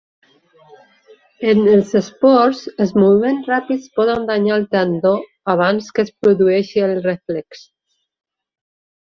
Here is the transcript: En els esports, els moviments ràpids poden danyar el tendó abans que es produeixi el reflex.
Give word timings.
En 1.51 1.59
els 1.73 1.91
esports, 1.99 2.61
els 2.85 2.93
moviments 3.01 3.51
ràpids 3.51 3.85
poden 3.99 4.25
danyar 4.31 4.57
el 4.63 4.67
tendó 4.73 5.13
abans 5.55 5.93
que 5.99 6.07
es 6.07 6.11
produeixi 6.25 6.85
el 6.89 6.97
reflex. 7.07 7.63